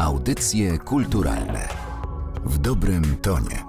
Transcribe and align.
Audycje 0.00 0.78
kulturalne 0.78 1.68
w 2.44 2.58
dobrym 2.58 3.16
tonie. 3.16 3.64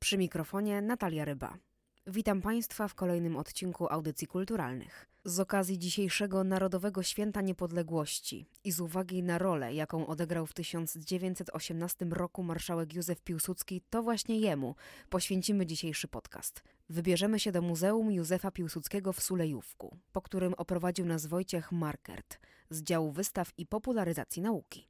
Przy 0.00 0.18
mikrofonie 0.18 0.82
Natalia 0.82 1.24
Ryba. 1.24 1.58
Witam 2.06 2.42
Państwa 2.42 2.88
w 2.88 2.94
kolejnym 2.94 3.36
odcinku 3.36 3.92
Audycji 3.92 4.26
Kulturalnych. 4.26 5.06
Z 5.24 5.40
okazji 5.40 5.78
dzisiejszego 5.78 6.44
Narodowego 6.44 7.02
Święta 7.02 7.40
Niepodległości 7.40 8.46
i 8.64 8.72
z 8.72 8.80
uwagi 8.80 9.22
na 9.22 9.38
rolę, 9.38 9.74
jaką 9.74 10.06
odegrał 10.06 10.46
w 10.46 10.54
1918 10.54 12.06
roku 12.10 12.42
marszałek 12.42 12.94
Józef 12.94 13.20
Piłsudski, 13.20 13.82
to 13.90 14.02
właśnie 14.02 14.38
jemu 14.38 14.74
poświęcimy 15.10 15.66
dzisiejszy 15.66 16.08
podcast. 16.08 16.62
Wybierzemy 16.88 17.40
się 17.40 17.52
do 17.52 17.62
Muzeum 17.62 18.12
Józefa 18.12 18.50
Piłsudskiego 18.50 19.12
w 19.12 19.22
Sulejówku, 19.22 19.96
po 20.12 20.22
którym 20.22 20.54
oprowadził 20.54 21.06
nas 21.06 21.26
Wojciech 21.26 21.72
Markert 21.72 22.38
z 22.70 22.82
działu 22.82 23.12
wystaw 23.12 23.52
i 23.58 23.66
popularyzacji 23.66 24.42
nauki. 24.42 24.88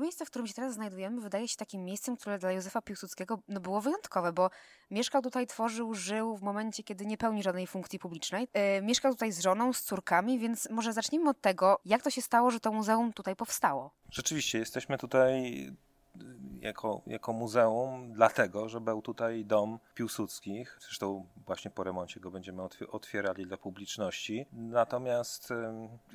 Miejsce, 0.00 0.24
w 0.24 0.30
którym 0.30 0.46
się 0.46 0.54
teraz 0.54 0.74
znajdujemy, 0.74 1.20
wydaje 1.20 1.48
się 1.48 1.56
takim 1.56 1.84
miejscem, 1.84 2.16
które 2.16 2.38
dla 2.38 2.52
Józefa 2.52 2.82
Piłsudskiego 2.82 3.38
no, 3.48 3.60
było 3.60 3.80
wyjątkowe, 3.80 4.32
bo 4.32 4.50
mieszkał 4.90 5.22
tutaj, 5.22 5.46
tworzył, 5.46 5.94
żył 5.94 6.36
w 6.36 6.42
momencie, 6.42 6.82
kiedy 6.82 7.06
nie 7.06 7.16
pełni 7.16 7.42
żadnej 7.42 7.66
funkcji 7.66 7.98
publicznej. 7.98 8.48
E, 8.52 8.82
mieszkał 8.82 9.12
tutaj 9.12 9.32
z 9.32 9.40
żoną, 9.40 9.72
z 9.72 9.82
córkami, 9.82 10.38
więc 10.38 10.70
może 10.70 10.92
zacznijmy 10.92 11.30
od 11.30 11.40
tego, 11.40 11.80
jak 11.84 12.02
to 12.02 12.10
się 12.10 12.22
stało, 12.22 12.50
że 12.50 12.60
to 12.60 12.72
muzeum 12.72 13.12
tutaj 13.12 13.36
powstało. 13.36 13.90
Rzeczywiście, 14.10 14.58
jesteśmy 14.58 14.98
tutaj 14.98 15.66
jako, 16.60 17.02
jako 17.06 17.32
muzeum, 17.32 18.12
dlatego, 18.12 18.68
że 18.68 18.80
był 18.80 19.02
tutaj 19.02 19.44
dom 19.44 19.78
Piłsudskich. 19.94 20.78
Zresztą 20.80 21.26
właśnie 21.46 21.70
po 21.70 21.84
remoncie 21.84 22.20
go 22.20 22.30
będziemy 22.30 22.62
otwierali 22.90 23.46
dla 23.46 23.56
publiczności. 23.56 24.46
Natomiast 24.52 25.48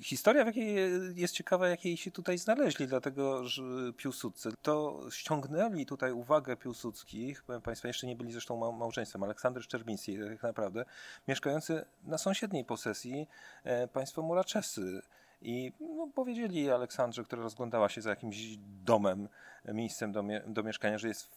historia 0.01 0.43
w 0.43 0.47
jakiej 0.47 0.75
jest 1.15 1.33
ciekawa, 1.33 1.67
jakiej 1.67 1.97
się 1.97 2.11
tutaj 2.11 2.37
znaleźli, 2.37 2.87
dlatego 2.87 3.47
że 3.47 3.63
Piłsudcy 3.97 4.49
to 4.61 4.99
ściągnęli 5.11 5.85
tutaj 5.85 6.11
uwagę 6.11 6.57
Piłsudskich, 6.57 7.43
powiem 7.43 7.61
Państwa, 7.61 7.87
jeszcze 7.87 8.07
nie 8.07 8.15
byli 8.15 8.31
zresztą 8.31 8.71
małżeństwem, 8.71 9.23
Aleksander 9.23 9.63
Szczerbiński 9.63 10.17
tak 10.29 10.43
naprawdę, 10.43 10.85
mieszkający 11.27 11.85
na 12.03 12.17
sąsiedniej 12.17 12.65
posesji 12.65 13.27
e, 13.63 13.87
państwo 13.87 14.21
Muraczesy. 14.21 15.01
I 15.45 15.73
no, 15.79 16.07
powiedzieli 16.15 16.71
Aleksandrze, 16.71 17.23
która 17.23 17.41
rozglądała 17.41 17.89
się 17.89 18.01
za 18.01 18.09
jakimś 18.09 18.57
domem, 18.85 19.27
miejscem 19.65 20.11
do, 20.11 20.23
do 20.47 20.63
mieszkania, 20.63 20.97
że 20.97 21.07
jest 21.07 21.29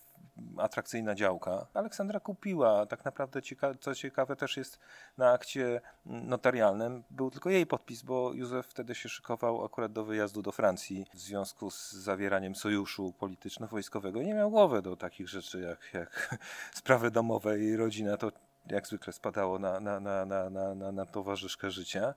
atrakcyjna 0.57 1.15
działka. 1.15 1.67
Aleksandra 1.75 2.21
kupiła. 2.21 2.87
Tak 2.87 3.05
naprawdę, 3.05 3.43
cieka 3.43 3.75
co 3.81 3.95
ciekawe, 3.95 4.37
też 4.37 4.57
jest 4.57 4.79
na 5.19 5.33
akcie 5.33 5.81
notarialnym. 6.07 7.05
Był 7.11 7.31
tylko 7.31 7.51
jej 7.51 7.67
podpis, 7.67 8.03
bo 8.03 8.33
Józef 8.35 8.67
wtedy 8.67 8.95
się 8.95 9.09
szykował 9.09 9.65
akurat 9.65 9.93
do 9.93 10.05
wyjazdu 10.05 10.43
do 10.43 10.53
Francji 10.53 11.07
w 11.15 11.19
związku 11.19 11.71
z 11.71 11.93
zawieraniem 11.93 12.55
sojuszu 12.55 13.13
polityczno-wojskowego. 13.19 14.23
Nie 14.23 14.35
miał 14.35 14.51
głowy 14.51 14.83
do 14.83 14.97
takich 14.97 15.29
rzeczy 15.29 15.61
jak, 15.61 15.95
jak 15.95 16.39
sprawy 16.81 17.11
domowe 17.11 17.59
i 17.59 17.77
rodzina. 17.77 18.17
To 18.17 18.33
jak 18.67 18.87
zwykle 18.87 19.13
spadało 19.13 19.59
na, 19.59 19.81
na, 19.81 20.01
na, 20.01 20.25
na, 20.25 20.51
na, 20.51 20.93
na 20.93 21.07
towarzyszkę 21.07 21.71
życia. 21.71 22.15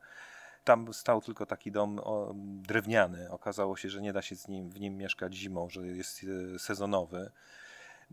Tam 0.64 0.94
stał 0.94 1.22
tylko 1.22 1.46
taki 1.46 1.72
dom 1.72 2.02
drewniany. 2.68 3.32
Okazało 3.32 3.78
się, 3.78 3.90
że 3.90 4.02
nie 4.02 4.14
da 4.14 4.22
się 4.22 4.36
z 4.36 4.48
nim, 4.48 4.70
w 4.70 4.80
nim 4.80 4.98
mieszkać 4.98 5.36
zimą, 5.36 5.70
że 5.70 5.88
jest 5.88 6.26
e, 6.56 6.60
sezonowy. 6.60 7.32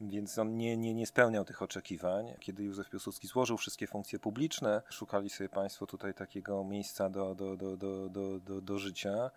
Więc 0.01 0.39
on 0.39 0.57
nie, 0.57 0.77
nie, 0.77 0.95
nie 0.95 1.07
spełniał 1.07 1.45
tych 1.45 1.63
oczekiwań. 1.63 2.35
Kiedy 2.41 2.65
Józef 2.65 2.91
Piłsudski 2.91 3.27
złożył 3.27 3.57
wszystkie 3.57 3.87
funkcje 3.87 4.19
publiczne, 4.19 4.83
szukali 4.91 5.31
sobie 5.31 5.49
Państwo 5.49 5.87
tutaj 5.87 6.15
takiego 6.15 6.65
miejsca 6.65 7.11
do, 7.11 7.35
do, 7.35 7.57
do, 7.57 7.77
do, 7.77 8.09
do, 8.09 8.39
do, 8.41 8.61
do 8.61 8.79
życia 8.79 9.31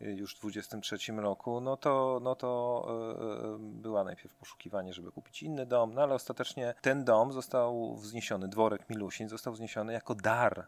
e, 0.00 0.12
już 0.12 0.36
w 0.36 0.40
23 0.40 1.12
roku, 1.12 1.60
no 1.60 1.76
to, 1.76 2.20
no 2.22 2.34
to 2.34 2.86
yy, 3.52 3.58
była 3.58 4.04
najpierw 4.04 4.34
poszukiwanie, 4.34 4.92
żeby 4.92 5.12
kupić 5.12 5.42
inny 5.42 5.66
dom, 5.66 5.94
no 5.94 6.02
ale 6.02 6.14
ostatecznie 6.14 6.74
ten 6.80 7.04
dom 7.04 7.32
został 7.32 7.96
wzniesiony, 7.96 8.48
dworek 8.48 8.90
Milusin 8.90 9.28
został 9.28 9.52
wzniesiony 9.52 9.92
jako 9.92 10.14
dar 10.14 10.66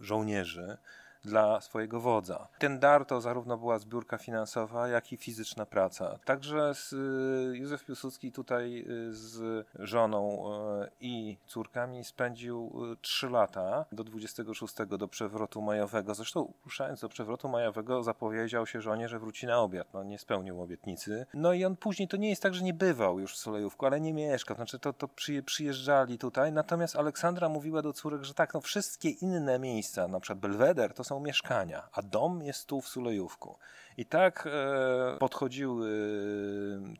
żołnierzy 0.00 0.78
dla 1.24 1.60
swojego 1.60 2.00
wodza. 2.00 2.48
Ten 2.58 2.78
dar 2.78 3.06
to 3.06 3.20
zarówno 3.20 3.56
była 3.56 3.78
zbiórka 3.78 4.18
finansowa, 4.18 4.88
jak 4.88 5.12
i 5.12 5.16
fizyczna 5.16 5.66
praca. 5.66 6.18
Także 6.24 6.72
y, 7.52 7.56
Józef 7.56 7.84
Piłsudski 7.84 8.32
tutaj 8.32 8.84
y, 8.88 9.14
z 9.14 9.66
żoną 9.78 10.50
y, 10.82 10.90
i 11.00 11.36
córkami 11.46 12.04
spędził 12.04 12.72
trzy 13.02 13.30
lata 13.30 13.84
do 13.92 14.04
26 14.04 14.74
do 14.98 15.08
przewrotu 15.08 15.62
majowego. 15.62 16.14
Zresztą 16.14 16.52
ruszając 16.64 17.00
do 17.00 17.08
przewrotu 17.08 17.48
majowego 17.48 18.02
zapowiedział 18.02 18.66
się 18.66 18.80
żonie, 18.80 19.08
że 19.08 19.18
wróci 19.18 19.46
na 19.46 19.60
obiad. 19.60 19.88
No 19.94 20.04
nie 20.04 20.18
spełnił 20.18 20.62
obietnicy. 20.62 21.26
No 21.34 21.52
i 21.52 21.64
on 21.64 21.76
później, 21.76 22.08
to 22.08 22.16
nie 22.16 22.28
jest 22.28 22.42
tak, 22.42 22.54
że 22.54 22.64
nie 22.64 22.74
bywał 22.74 23.20
już 23.20 23.34
w 23.34 23.38
Solejówku, 23.38 23.86
ale 23.86 24.00
nie 24.00 24.14
mieszkał. 24.14 24.56
Znaczy 24.56 24.78
to, 24.78 24.92
to 24.92 25.08
przyjeżdżali 25.44 26.18
tutaj. 26.18 26.52
Natomiast 26.52 26.96
Aleksandra 26.96 27.48
mówiła 27.48 27.82
do 27.82 27.92
córek, 27.92 28.24
że 28.24 28.34
tak, 28.34 28.54
no 28.54 28.60
wszystkie 28.60 29.10
inne 29.10 29.58
miejsca, 29.58 30.08
na 30.08 30.20
przykład 30.20 30.38
Belweder, 30.38 30.94
to 30.94 31.04
są 31.08 31.20
mieszkania, 31.20 31.88
a 31.92 32.02
dom 32.02 32.42
jest 32.42 32.66
tu 32.66 32.80
w 32.80 32.88
Sulejówku. 32.88 33.58
I 33.96 34.06
tak 34.06 34.46
e, 34.46 35.18
podchodziły 35.18 35.90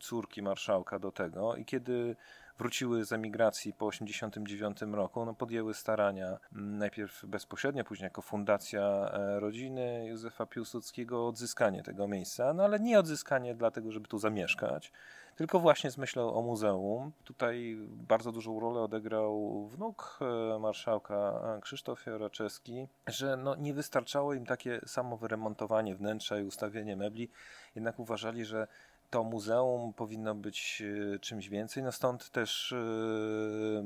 córki 0.01 0.43
marszałka 0.43 0.99
do 0.99 1.13
tego 1.13 1.57
i 1.57 1.65
kiedy 1.65 2.17
wróciły 2.59 3.05
z 3.05 3.13
emigracji 3.13 3.73
po 3.73 3.91
1989 3.91 4.97
roku, 4.97 5.25
no 5.25 5.35
podjęły 5.35 5.75
starania 5.75 6.39
najpierw 6.53 7.25
bezpośrednio, 7.27 7.85
później 7.85 8.05
jako 8.05 8.23
fundacja 8.23 8.83
e, 8.83 9.41
rodziny 9.41 10.07
Józefa 10.07 10.47
Piłsudskiego 10.47 11.25
o 11.25 11.29
odzyskanie 11.29 11.83
tego 11.83 12.09
miejsca, 12.09 12.55
no 12.55 12.65
ale 12.65 12.81
nie 12.81 12.99
odzyskanie 12.99 13.55
dlatego, 13.55 13.93
żeby 13.93 14.09
tu 14.09 14.19
zamieszkać, 14.19 14.93
tylko 15.37 15.61
właśnie 15.61 15.91
z 15.91 15.99
myślą 15.99 16.35
o 16.35 16.43
muzeum. 16.43 17.13
Tutaj 17.25 17.77
bardzo 17.81 18.33
dużą 18.33 18.61
rolę 18.61 18.81
odegrał 18.81 19.67
wnuk 19.69 20.19
e, 20.21 20.59
marszałka 20.59 21.41
Krzysztof 21.63 22.07
Jaraczewski, 22.07 22.89
że 23.07 23.37
no 23.37 23.55
nie 23.55 23.75
wystarczało 23.75 24.35
im 24.35 24.47
takie 24.47 24.81
samo 24.87 25.17
wyremontowanie 25.17 25.95
wnętrza 25.95 26.39
i 26.39 26.43
ustawienie 26.43 26.97
mebli, 26.97 27.31
jednak 27.75 27.99
uważali, 27.99 28.45
że 28.45 28.67
to 29.11 29.25
muzeum 29.25 29.93
powinno 29.93 30.35
być 30.35 30.83
e, 31.15 31.19
czymś 31.19 31.49
więcej. 31.49 31.83
No 31.83 31.93
stąd 31.93 32.31
też 32.31 32.75
yy, 32.77 33.85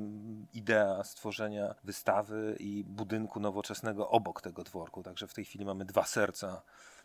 idea 0.55 1.05
stworzenia 1.05 1.75
wystawy 1.85 2.57
i 2.61 2.85
budynku 2.85 3.41
nowoczesnego 3.41 4.11
obok 4.11 4.41
tego 4.41 4.65
dworku. 4.65 5.03
Także 5.03 5.27
w 5.27 5.35
tej 5.35 5.45
chwili 5.45 5.65
mamy 5.65 5.85
dwa 5.85 6.05
serca 6.05 6.63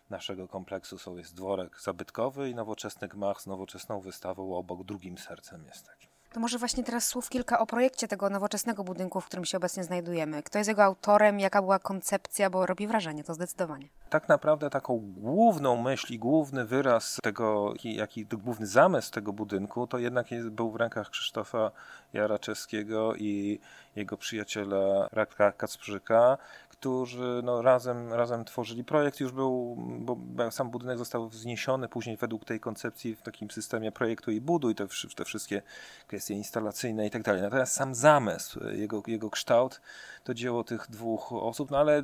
naszego 0.10 0.48
kompleksu. 0.48 0.98
Są 0.98 1.18
jest 1.18 1.36
dworek 1.36 1.82
zabytkowy 1.82 2.50
i 2.50 2.56
nowoczesny 2.56 3.08
gmach 3.08 3.42
z 3.42 3.48
nowoczesną 3.48 4.02
wystawą 4.02 4.56
obok 4.56 4.84
drugim 4.84 5.18
sercem 5.18 5.66
jest 5.66 5.86
taki. 5.86 6.17
To 6.34 6.40
może 6.40 6.58
właśnie 6.58 6.84
teraz 6.84 7.08
słów 7.08 7.30
kilka 7.30 7.60
o 7.60 7.66
projekcie 7.66 8.08
tego 8.08 8.30
nowoczesnego 8.30 8.84
budynku, 8.84 9.22
w 9.22 9.26
którym 9.26 9.46
się 9.46 9.58
obecnie 9.58 9.84
znajdujemy. 9.84 10.44
Kto 10.44 10.58
jest 10.58 10.68
jego 10.68 10.84
autorem, 10.84 11.40
jaka 11.40 11.62
była 11.62 11.80
koncepcja, 11.80 12.50
bo 12.50 12.66
robi 12.66 12.88
wrażenie, 12.88 13.24
to 13.24 13.34
zdecydowanie. 13.34 13.88
Tak 14.10 14.30
naprawdę 14.30 14.70
taką 14.70 15.14
główną 15.18 15.82
myśl 15.82 16.14
i 16.14 16.20
główny 16.20 16.66
wyraz 16.66 17.18
tego, 17.24 17.74
jaki 17.84 18.26
główny 18.26 18.68
zamysł 18.68 19.12
tego 19.12 19.34
budynku, 19.34 19.88
to 19.88 19.98
jednak 19.98 20.32
jest, 20.32 20.50
był 20.50 20.72
w 20.72 20.76
rękach 20.76 21.10
Krzysztofa 21.10 21.72
Jaraczewskiego 22.14 23.16
i 23.16 23.60
jego 23.96 24.18
przyjaciela 24.18 25.10
Radka 25.12 25.52
Kacprzyka, 25.52 26.38
którzy 26.80 27.42
no, 27.44 27.62
razem, 27.62 28.14
razem 28.14 28.46
tworzyli 28.46 28.84
projekt. 28.84 29.20
Już 29.20 29.32
był, 29.32 29.76
bo 29.78 30.18
sam 30.52 30.70
budynek 30.70 30.98
został 30.98 31.30
wzniesiony 31.30 31.90
później 31.90 32.18
według 32.18 32.46
tej 32.46 32.60
koncepcji 32.60 33.16
w 33.16 33.22
takim 33.22 33.52
systemie 33.52 33.92
projektu 33.92 34.32
i 34.32 34.42
buduj, 34.42 34.76
te, 34.76 34.88
te 35.16 35.26
wszystkie 35.26 35.62
kwestie 36.08 36.34
instalacyjne 36.34 37.08
i 37.08 37.10
tak 37.10 37.24
dalej. 37.24 37.42
Natomiast 37.42 37.74
sam 37.74 37.96
zamysł, 37.96 38.60
jego, 38.64 39.04
jego 39.08 39.30
kształt 39.30 39.82
to 40.24 40.34
dzieło 40.34 40.64
tych 40.64 40.88
dwóch 40.90 41.34
osób, 41.34 41.72
no 41.72 41.78
ale 41.78 42.04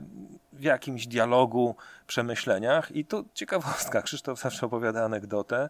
w 0.53 0.63
jakimś 0.63 1.07
dialogu, 1.07 1.75
przemyśleniach. 2.07 2.91
I 2.91 3.05
to 3.05 3.23
ciekawostka. 3.33 4.01
Krzysztof 4.07 4.41
zawsze 4.41 4.65
opowiada 4.65 5.05
anegdotę, 5.05 5.69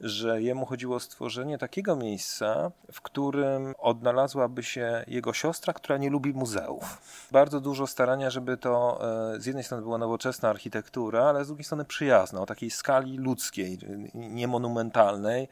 że 0.00 0.42
jemu 0.42 0.66
chodziło 0.66 0.96
o 0.96 1.00
stworzenie 1.00 1.58
takiego 1.58 1.96
miejsca, 1.96 2.70
w 2.92 3.00
którym 3.00 3.74
odnalazłaby 3.78 4.62
się 4.62 5.04
jego 5.06 5.32
siostra, 5.32 5.72
która 5.72 5.98
nie 5.98 6.10
lubi 6.10 6.32
muzeów. 6.32 6.98
Bardzo 7.30 7.60
dużo 7.60 7.86
starania, 7.86 8.30
żeby 8.30 8.56
to 8.56 9.00
e, 9.34 9.40
z 9.40 9.46
jednej 9.46 9.64
strony 9.64 9.82
była 9.82 9.98
nowoczesna 9.98 10.48
architektura, 10.48 11.24
ale 11.24 11.44
z 11.44 11.46
drugiej 11.46 11.64
strony 11.64 11.84
przyjazna, 11.84 12.40
o 12.40 12.46
takiej 12.46 12.70
skali 12.70 13.18
ludzkiej, 13.18 13.78
niemonumentalnej, 14.14 15.48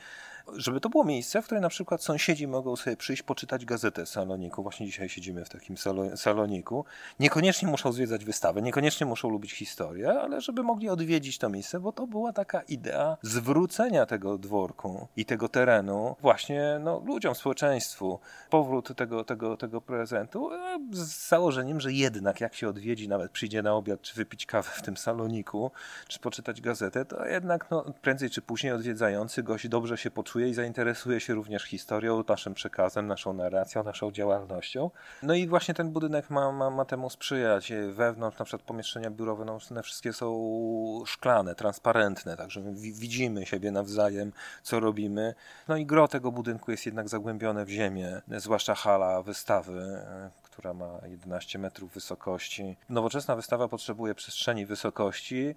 żeby 0.57 0.81
to 0.81 0.89
było 0.89 1.05
miejsce, 1.05 1.43
w 1.43 1.45
którym 1.45 1.63
na 1.63 1.69
przykład 1.69 2.03
sąsiedzi 2.03 2.47
mogą 2.47 2.77
sobie 2.77 2.97
przyjść, 2.97 3.23
poczytać 3.23 3.65
gazetę 3.65 4.07
z 4.07 4.09
saloniku. 4.09 4.63
Właśnie 4.63 4.87
dzisiaj 4.87 5.09
siedzimy 5.09 5.45
w 5.45 5.49
takim 5.49 5.77
saloniku. 6.17 6.85
Niekoniecznie 7.21 7.69
muszą 7.69 7.93
zwiedzać 7.93 8.25
wystawę, 8.25 8.63
niekoniecznie 8.63 9.07
muszą 9.07 9.31
lubić 9.31 9.53
historię, 9.53 10.11
ale 10.11 10.41
żeby 10.41 10.63
mogli 10.63 10.89
odwiedzić 10.89 11.39
to 11.39 11.49
miejsce, 11.49 11.81
bo 11.81 11.93
to 11.93 12.07
była 12.07 12.33
taka 12.33 12.61
idea 12.61 13.17
zwrócenia 13.23 14.07
tego 14.07 14.39
dworku 14.39 15.09
i 15.17 15.25
tego 15.25 15.49
terenu 15.49 16.17
właśnie 16.21 16.81
no, 16.81 17.03
ludziom, 17.07 17.35
społeczeństwu. 17.35 18.19
Powrót 18.51 18.97
tego, 18.97 19.25
tego, 19.25 19.57
tego 19.57 19.81
prezentu 19.81 20.51
z 20.93 21.29
założeniem, 21.29 21.81
że 21.81 21.93
jednak 21.93 22.41
jak 22.41 22.55
się 22.55 22.69
odwiedzi, 22.69 23.09
nawet 23.09 23.31
przyjdzie 23.33 23.63
na 23.63 23.75
obiad, 23.75 24.01
czy 24.01 24.15
wypić 24.15 24.47
kawę 24.47 24.71
w 24.75 24.83
tym 24.83 24.97
saloniku, 24.97 25.71
czy 26.09 26.19
poczytać 26.19 26.61
gazetę, 26.61 27.05
to 27.05 27.27
jednak 27.27 27.71
no, 27.71 27.85
prędzej 28.03 28.31
czy 28.31 28.43
później 28.43 28.73
odwiedzający 28.73 29.43
gość 29.43 29.69
dobrze 29.69 29.99
się 29.99 30.11
poczuje 30.11 30.34
i 30.41 30.55
zainteresuje 30.55 31.21
się 31.21 31.35
również 31.35 31.63
historią, 31.63 32.25
naszym 32.29 32.55
przekazem, 32.55 33.07
naszą 33.07 33.33
narracją, 33.33 33.83
naszą 33.83 34.11
działalnością. 34.11 34.91
No 35.23 35.35
i 35.35 35.47
właśnie 35.47 35.75
ten 35.75 35.91
budynek 35.91 36.31
ma, 36.31 36.53
ma, 36.53 36.71
ma 36.71 36.85
temu 36.85 37.11
sprzyjać. 37.11 37.73
Wewnątrz 37.93 38.39
na 38.39 38.45
przykład 38.45 38.67
pomieszczenia 38.67 39.11
biurowe, 39.11 39.45
no, 39.45 39.59
one 39.71 39.83
wszystkie 39.83 40.13
są 40.13 41.03
szklane, 41.07 41.55
transparentne, 41.55 42.37
także 42.37 42.63
widzimy 42.75 43.47
siebie 43.47 43.71
nawzajem, 43.71 44.33
co 44.63 44.81
robimy. 44.81 45.35
No 45.69 45.77
i 45.77 45.87
gro 45.87 46.09
tego 46.09 46.33
budynku 46.33 46.71
jest 46.71 46.87
jednak 46.87 47.09
zagłębione 47.09 47.65
w 47.65 47.69
ziemię, 47.69 48.23
zwłaszcza 48.29 48.75
hala 48.75 49.23
wystawy, 49.23 50.01
która 50.43 50.75
ma 50.75 51.01
11 51.07 51.59
metrów 51.59 51.93
wysokości. 51.95 52.77
Nowoczesna 52.89 53.37
wystawa 53.37 53.69
potrzebuje 53.69 54.15
przestrzeni 54.15 54.67
wysokości, 54.67 55.55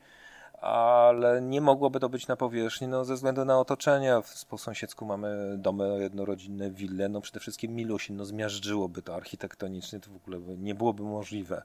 ale 0.62 1.42
nie 1.42 1.62
mogłoby 1.62 2.00
to 2.00 2.10
być 2.10 2.28
na 2.28 2.36
powierzchni 2.36 2.88
no, 2.88 3.06
ze 3.06 3.16
względu 3.16 3.46
na 3.46 3.60
otoczenie. 3.60 4.20
Po 4.50 4.58
sąsiedzku 4.58 5.06
mamy 5.06 5.56
domy 5.58 5.98
jednorodzinne, 6.00 6.72
wille, 6.72 7.10
no 7.10 7.22
przede 7.22 7.40
wszystkim 7.40 7.76
Milusin, 7.76 8.18
no 8.18 8.26
zmiażdżyłoby 8.26 9.02
to 9.02 9.16
architektonicznie, 9.16 10.00
to 10.00 10.12
w 10.12 10.16
ogóle 10.16 10.40
nie 10.58 10.76
byłoby 10.76 11.04
możliwe, 11.04 11.64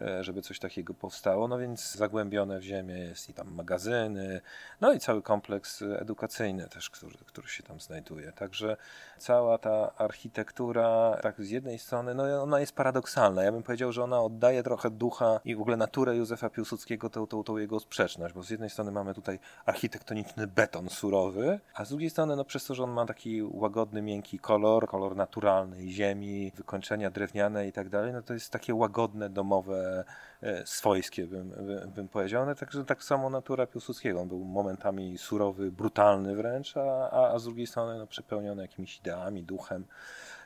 e, 0.00 0.24
żeby 0.24 0.42
coś 0.42 0.58
takiego 0.58 0.94
powstało, 0.94 1.48
no 1.48 1.58
więc 1.58 1.94
zagłębione 1.94 2.60
w 2.60 2.62
ziemię 2.62 2.98
jest 2.98 3.28
i 3.28 3.34
tam 3.34 3.54
magazyny, 3.54 4.40
no 4.80 4.92
i 4.92 5.00
cały 5.00 5.22
kompleks 5.22 5.82
edukacyjny 5.82 6.68
też, 6.68 6.90
który, 6.90 7.16
który 7.26 7.48
się 7.48 7.62
tam 7.62 7.80
znajduje. 7.80 8.32
Także 8.32 8.76
cała 9.18 9.58
ta 9.58 9.94
architektura, 9.96 11.18
tak 11.22 11.44
z 11.44 11.50
jednej 11.50 11.78
strony, 11.78 12.14
no 12.14 12.42
ona 12.42 12.60
jest 12.60 12.72
paradoksalna. 12.72 13.42
Ja 13.42 13.52
bym 13.52 13.62
powiedział, 13.62 13.92
że 13.92 14.04
ona 14.04 14.22
oddaje 14.22 14.62
trochę 14.62 14.90
ducha 14.90 15.40
i 15.44 15.56
w 15.56 15.60
ogóle 15.60 15.76
naturę 15.76 16.16
Józefa 16.16 16.50
Piłsudskiego, 16.50 17.10
tą, 17.10 17.26
tą, 17.26 17.44
tą 17.44 17.56
jego 17.56 17.80
sprzeczność 17.80 18.23
bo 18.32 18.42
z 18.42 18.50
jednej 18.50 18.70
strony 18.70 18.90
mamy 18.92 19.14
tutaj 19.14 19.38
architektoniczny 19.66 20.46
beton 20.46 20.88
surowy, 20.88 21.60
a 21.74 21.84
z 21.84 21.88
drugiej 21.88 22.10
strony, 22.10 22.36
no 22.36 22.44
przez 22.44 22.64
to, 22.64 22.74
że 22.74 22.84
on 22.84 22.90
ma 22.90 23.06
taki 23.06 23.42
łagodny, 23.42 24.02
miękki 24.02 24.38
kolor, 24.38 24.88
kolor 24.88 25.16
naturalnej 25.16 25.90
ziemi, 25.90 26.52
wykończenia 26.56 27.10
drewniane 27.10 27.68
i 27.68 27.72
tak 27.72 27.88
dalej, 27.88 28.12
no 28.12 28.22
to 28.22 28.34
jest 28.34 28.50
takie 28.50 28.74
łagodne, 28.74 29.30
domowe, 29.30 30.04
e, 30.42 30.66
swojskie, 30.66 31.26
bym, 31.26 31.52
bym 31.94 32.08
powiedział. 32.08 32.46
No, 32.46 32.54
także 32.54 32.84
tak 32.84 33.04
samo 33.04 33.30
natura 33.30 33.66
Piłsudskiego. 33.66 34.20
On 34.20 34.28
był 34.28 34.44
momentami 34.44 35.18
surowy, 35.18 35.70
brutalny 35.70 36.36
wręcz, 36.36 36.76
a, 36.76 37.10
a, 37.10 37.34
a 37.34 37.38
z 37.38 37.44
drugiej 37.44 37.66
strony 37.66 37.98
no, 37.98 38.06
przepełniony 38.06 38.62
jakimiś 38.62 38.98
ideami, 38.98 39.42
duchem. 39.42 39.84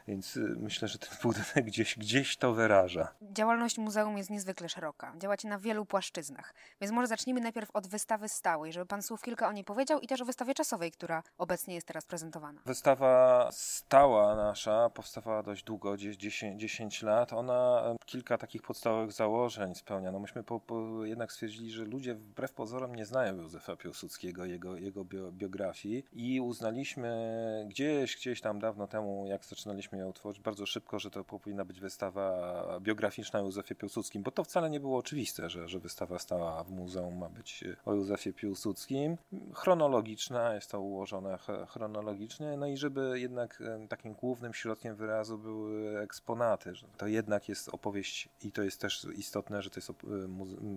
Więc 0.09 0.37
y, 0.37 0.57
myślę, 0.59 0.89
że 0.89 0.99
ten 0.99 1.11
budynek 1.23 1.65
gdzieś, 1.65 1.99
gdzieś 1.99 2.37
to 2.37 2.53
wyraża. 2.53 3.09
Działalność 3.23 3.79
muzeum 3.79 4.19
jest 4.19 4.31
niezwykle 4.31 4.69
szeroka. 4.69 5.13
Działacie 5.19 5.49
na 5.49 5.59
wielu 5.59 5.87
płaszczyznach. 5.87 6.55
Więc 6.81 6.93
może 6.93 7.07
zacznijmy 7.07 7.41
najpierw 7.41 7.71
od 7.71 7.87
wystawy 7.87 8.29
stałej, 8.29 8.73
żeby 8.73 8.87
pan 8.87 9.03
słów 9.03 9.23
kilka 9.23 9.49
o 9.49 9.53
niej 9.53 9.65
powiedział 9.65 10.01
i 10.01 10.07
też 10.07 10.21
o 10.21 10.25
wystawie 10.25 10.55
czasowej, 10.55 10.91
która 10.91 11.23
obecnie 11.39 11.75
jest 11.75 11.87
teraz 11.87 12.07
prezentowana. 12.07 12.61
Wystawa 12.67 13.49
stała 13.53 14.37
nasza 14.37 14.91
powstawała 14.91 15.43
dość 15.43 15.65
długo, 15.65 15.97
10, 15.97 16.61
10 16.61 17.03
lat. 17.03 17.33
Ona 17.33 17.83
kilka 18.07 18.39
takich 18.39 18.63
podstawowych 18.63 19.13
założeń 19.13 19.75
spełnia. 19.75 20.13
No 20.13 20.19
myśmy 20.19 20.43
po, 20.43 20.61
po 20.61 21.05
jednak 21.05 21.33
stwierdzili, 21.33 21.71
że 21.71 21.85
ludzie 21.85 22.15
wbrew 22.15 22.53
pozorom 22.53 22.95
nie 22.95 23.07
znają 23.07 23.37
Józefa 23.37 23.77
Piłsudskiego, 23.77 24.45
jego, 24.45 24.77
jego 24.77 25.05
biografii 25.33 26.05
i 26.13 26.41
uznaliśmy 26.41 27.09
gdzieś, 27.69 28.17
gdzieś 28.17 28.41
tam 28.41 28.59
dawno 28.59 28.87
temu, 28.87 29.27
jak 29.27 29.45
zaczynaliśmy 29.45 29.98
utworzyć 30.07 30.43
bardzo 30.43 30.67
szybko, 30.67 30.99
że 30.99 31.11
to 31.11 31.25
powinna 31.25 31.65
być 31.65 31.81
wystawa 31.81 32.81
biograficzna 32.81 33.41
o 33.41 33.43
Józefie 33.43 33.75
Piłsudskim, 33.75 34.23
bo 34.23 34.31
to 34.31 34.45
wcale 34.45 34.71
nie 34.71 34.81
było 34.81 34.99
oczywiste, 34.99 35.51
że, 35.51 35.69
że 35.69 35.79
wystawa 35.79 36.19
stała 36.19 36.65
w 36.65 36.71
muzeum 36.71 37.19
ma 37.19 37.29
być 37.29 37.65
o 37.85 37.95
Józefie 37.95 38.33
Piłsudskim. 38.33 39.17
Chronologiczna, 39.55 40.55
jest 40.55 40.71
to 40.71 40.81
ułożone 40.81 41.39
chronologicznie, 41.69 42.57
no 42.57 42.67
i 42.67 42.77
żeby 42.77 43.21
jednak 43.21 43.63
takim 43.89 44.15
głównym 44.15 44.55
środkiem 44.55 44.97
wyrazu 44.97 45.39
były 45.39 45.99
eksponaty, 46.01 46.75
że 46.75 46.87
to 46.97 47.07
jednak 47.07 47.49
jest 47.49 47.69
opowieść 47.69 48.29
i 48.43 48.53
to 48.53 48.63
jest 48.63 48.81
też 48.81 49.07
istotne, 49.17 49.63
że 49.63 49.71
to 49.71 49.81
jest 49.81 49.93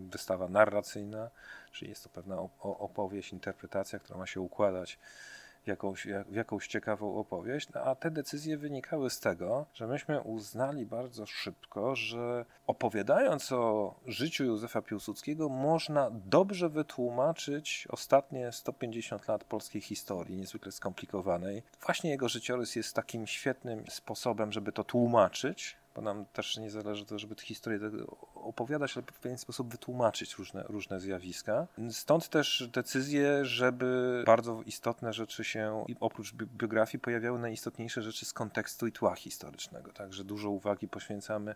wystawa 0.09 0.47
narracyjna, 0.47 1.29
czyli 1.71 1.89
jest 1.89 2.03
to 2.03 2.09
pewna 2.09 2.37
opowieść, 2.61 3.33
interpretacja, 3.33 3.99
która 3.99 4.19
ma 4.19 4.25
się 4.25 4.41
układać 4.41 4.99
jakąś, 5.67 6.07
w 6.29 6.35
jakąś 6.35 6.67
ciekawą 6.67 7.15
opowieść, 7.15 7.69
no, 7.75 7.81
a 7.81 7.95
te 7.95 8.11
decyzje 8.11 8.57
wynikały 8.57 9.09
z 9.09 9.19
tego, 9.19 9.65
że 9.73 9.87
myśmy 9.87 10.21
uznali 10.21 10.85
bardzo 10.85 11.25
szybko, 11.25 11.95
że 11.95 12.45
opowiadając 12.67 13.51
o 13.51 13.95
życiu 14.05 14.43
Józefa 14.43 14.81
Piłsudskiego 14.81 15.49
można 15.49 16.09
dobrze 16.11 16.69
wytłumaczyć 16.69 17.87
ostatnie 17.89 18.51
150 18.51 19.27
lat 19.27 19.43
polskiej 19.43 19.81
historii, 19.81 20.37
niezwykle 20.37 20.71
skomplikowanej. 20.71 21.63
Właśnie 21.85 22.09
jego 22.09 22.29
życiorys 22.29 22.75
jest 22.75 22.95
takim 22.95 23.27
świetnym 23.27 23.83
sposobem, 23.89 24.51
żeby 24.51 24.71
to 24.71 24.83
tłumaczyć, 24.83 25.80
bo 25.95 26.01
nam 26.01 26.25
też 26.25 26.57
nie 26.57 26.69
zależy 26.69 27.05
to, 27.05 27.19
żeby 27.19 27.35
historię 27.35 27.79
opowiadać, 28.35 28.97
ale 28.97 29.05
w 29.05 29.19
pewien 29.19 29.37
sposób 29.37 29.71
wytłumaczyć 29.71 30.35
różne, 30.35 30.63
różne 30.63 30.99
zjawiska. 30.99 31.67
Stąd 31.91 32.29
też 32.29 32.69
decyzje, 32.73 33.45
żeby 33.45 34.23
bardzo 34.25 34.61
istotne 34.65 35.13
rzeczy 35.13 35.43
się, 35.43 35.85
oprócz 35.99 36.33
biografii, 36.33 37.01
pojawiały 37.01 37.39
najistotniejsze 37.39 38.01
rzeczy 38.01 38.25
z 38.25 38.33
kontekstu 38.33 38.87
i 38.87 38.91
tła 38.91 39.15
historycznego. 39.15 39.93
Także 39.93 40.23
dużo 40.23 40.49
uwagi 40.49 40.87
poświęcamy 40.87 41.55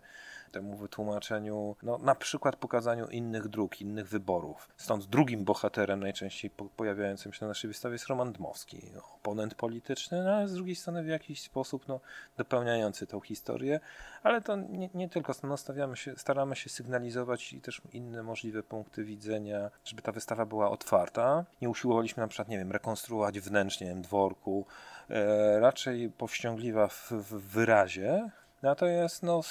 temu 0.52 0.78
wytłumaczeniu, 0.78 1.76
no, 1.84 1.98
na 1.98 2.16
przykład 2.16 2.56
pokazaniu 2.56 3.08
innych 3.08 3.48
dróg, 3.48 3.82
innych 3.82 4.08
wyborów. 4.08 4.70
Stąd 4.78 5.06
drugim 5.06 5.44
bohaterem 5.44 6.00
najczęściej 6.00 6.52
pojawiającym 6.76 7.34
się 7.34 7.46
na 7.46 7.48
naszej 7.48 7.68
wystawie 7.68 7.94
jest 7.94 8.08
Roman 8.08 8.34
Dmowski, 8.34 8.82
oponent 9.16 9.56
polityczny, 9.56 10.24
no, 10.24 10.32
ale 10.32 10.48
z 10.48 10.54
drugiej 10.54 10.76
strony 10.76 11.04
w 11.04 11.08
jakiś 11.08 11.42
sposób 11.42 11.88
no, 11.88 12.00
dopełniający 12.38 13.08
tą 13.08 13.22
historię, 13.22 13.80
ale 14.26 14.42
to 14.42 14.56
nie, 14.56 14.90
nie 14.94 15.10
tylko, 15.10 15.34
no, 15.44 15.96
się, 15.96 16.14
staramy 16.18 16.56
się 16.56 16.70
sygnalizować 16.70 17.54
i 17.54 17.62
też 17.62 17.82
inne 17.94 18.24
możliwe 18.24 18.64
punkty 18.64 19.04
widzenia, 19.04 19.72
żeby 19.84 20.02
ta 20.02 20.12
wystawa 20.12 20.46
była 20.46 20.70
otwarta. 20.70 21.46
Nie 21.62 21.70
usiłowaliśmy 21.70 22.22
na 22.22 22.28
przykład, 22.28 22.48
nie 22.48 22.58
wiem, 22.58 22.72
rekonstruować 22.72 23.40
wnętrznie 23.40 23.96
dworku, 23.96 24.66
e, 25.10 25.60
raczej 25.60 26.10
powściągliwa 26.10 26.88
w, 26.88 27.12
w 27.12 27.52
wyrazie, 27.52 28.30
Natomiast 28.62 29.24
no, 29.24 29.42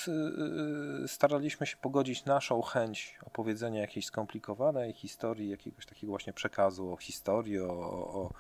y, 1.04 1.08
staraliśmy 1.08 1.66
się 1.66 1.76
pogodzić 1.76 2.24
naszą 2.24 2.62
chęć 2.62 3.18
opowiedzenia 3.26 3.80
jakiejś 3.80 4.06
skomplikowanej 4.06 4.92
historii, 4.92 5.50
jakiegoś 5.50 5.86
takiego 5.86 6.10
właśnie 6.10 6.32
przekazu 6.32 6.92
o 6.92 6.96
historii, 6.96 7.60
o, 7.60 7.70
o, 7.70 8.30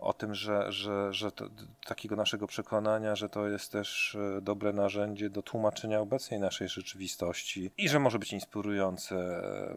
o 0.00 0.12
tym, 0.12 0.34
że, 0.34 0.72
że, 0.72 1.12
że 1.12 1.32
to, 1.32 1.48
takiego 1.86 2.16
naszego 2.16 2.46
przekonania, 2.46 3.16
że 3.16 3.28
to 3.28 3.48
jest 3.48 3.72
też 3.72 4.14
e, 4.36 4.40
dobre 4.40 4.72
narzędzie 4.72 5.30
do 5.30 5.42
tłumaczenia 5.42 6.00
obecnej 6.00 6.40
naszej 6.40 6.68
rzeczywistości 6.68 7.70
i 7.78 7.88
że 7.88 7.98
może 7.98 8.18
być 8.18 8.32
inspirujące 8.32 9.16
e, 9.16 9.76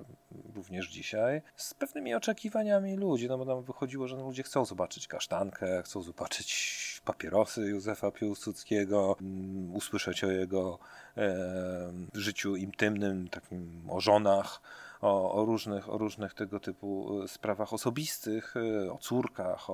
również 0.55 0.89
dzisiaj, 0.89 1.41
z 1.55 1.73
pewnymi 1.73 2.15
oczekiwaniami 2.15 2.95
ludzi, 2.95 3.27
no 3.27 3.37
bo 3.37 3.45
nam 3.45 3.63
wychodziło, 3.63 4.07
że 4.07 4.15
ludzie 4.15 4.43
chcą 4.43 4.65
zobaczyć 4.65 5.07
kasztankę, 5.07 5.83
chcą 5.83 6.01
zobaczyć 6.01 7.01
papierosy 7.05 7.61
Józefa 7.61 8.11
Piłsudskiego, 8.11 9.15
mm, 9.21 9.75
usłyszeć 9.75 10.23
o 10.23 10.31
jego 10.31 10.79
e, 11.17 11.33
życiu 12.13 12.55
intymnym, 12.55 13.29
takim 13.29 13.83
o 13.89 13.99
żonach, 13.99 14.61
o, 15.03 15.33
o, 15.33 15.45
różnych, 15.45 15.89
o 15.89 15.97
różnych 15.97 16.33
tego 16.33 16.59
typu 16.59 17.21
e, 17.23 17.27
sprawach 17.27 17.73
osobistych, 17.73 18.53
e, 18.57 18.91
o 18.91 18.97
córkach, 18.97 19.69
o, 19.69 19.73